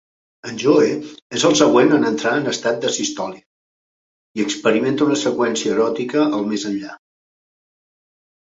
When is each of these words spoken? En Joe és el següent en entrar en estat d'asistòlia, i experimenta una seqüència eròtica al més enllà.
En 0.51 0.55
Joe 0.61 0.85
és 1.39 1.43
el 1.49 1.53
següent 1.59 1.93
en 1.97 2.07
entrar 2.09 2.31
en 2.37 2.49
estat 2.53 2.79
d'asistòlia, 2.85 3.45
i 4.41 4.47
experimenta 4.47 5.07
una 5.11 5.21
seqüència 5.27 5.77
eròtica 5.77 6.27
al 6.41 6.51
més 6.55 6.69
enllà. 6.75 6.99